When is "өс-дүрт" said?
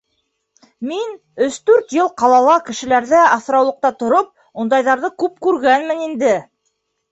1.47-1.93